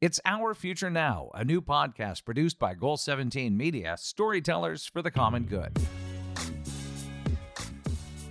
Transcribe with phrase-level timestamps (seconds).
[0.00, 5.10] It's Our Future Now, a new podcast produced by Goal 17 Media, storytellers for the
[5.10, 5.78] common good.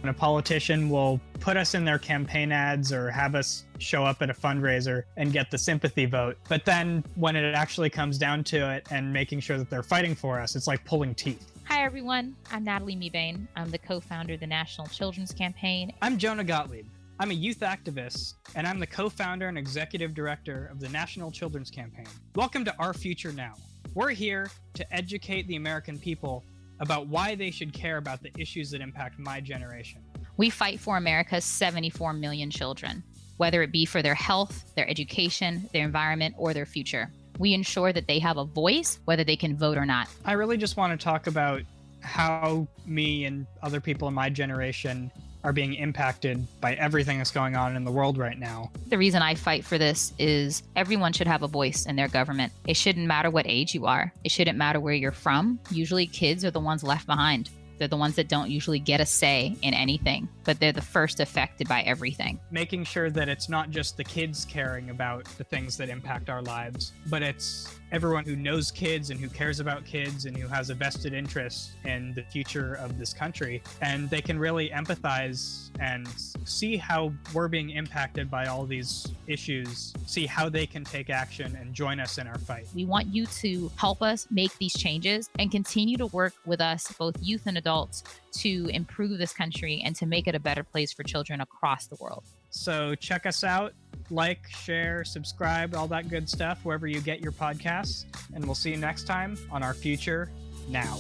[0.02, 4.24] When a politician will put us in their campaign ads or have us show up
[4.24, 6.38] at a fundraiser and get the sympathy vote.
[6.48, 10.16] But then when it actually comes down to it and making sure that they're fighting
[10.16, 11.52] for us, it's like pulling teeth.
[11.66, 12.36] Hi, everyone.
[12.52, 13.46] I'm Natalie Mebane.
[13.56, 15.94] I'm the co founder of the National Children's Campaign.
[16.02, 16.88] I'm Jonah Gottlieb.
[17.22, 21.30] I'm a youth activist, and I'm the co founder and executive director of the National
[21.30, 22.06] Children's Campaign.
[22.34, 23.56] Welcome to Our Future Now.
[23.94, 26.46] We're here to educate the American people
[26.80, 30.02] about why they should care about the issues that impact my generation.
[30.38, 33.04] We fight for America's 74 million children,
[33.36, 37.12] whether it be for their health, their education, their environment, or their future.
[37.38, 40.08] We ensure that they have a voice, whether they can vote or not.
[40.24, 41.64] I really just want to talk about
[42.00, 45.12] how me and other people in my generation
[45.44, 48.72] are being impacted by everything that's going on in the world right now.
[48.88, 52.52] The reason I fight for this is everyone should have a voice in their government.
[52.68, 55.60] It shouldn't matter what age you are, it shouldn't matter where you're from.
[55.72, 57.50] Usually, kids are the ones left behind.
[57.80, 61.22] They're the ones that don't usually get a say in anything, but they're the first
[61.22, 62.40] affected by everything.
[62.52, 66.42] Making sure that it's not just the kids caring about the things that impact our
[66.42, 70.70] lives, but it's everyone who knows kids and who cares about kids and who has
[70.70, 73.64] a vested interest in the future of this country.
[73.82, 76.08] And they can really empathize and
[76.46, 81.56] see how we're being impacted by all these issues, see how they can take action
[81.56, 82.68] and join us in our fight.
[82.76, 86.92] We want you to help us make these changes and continue to work with us,
[86.98, 90.92] both youth and adults, to improve this country and to make it a better place
[90.92, 92.24] for children across the world.
[92.50, 93.74] So check us out
[94.10, 98.06] like, share, subscribe, all that good stuff wherever you get your podcasts.
[98.34, 100.32] And we'll see you next time on our future
[100.68, 100.98] now.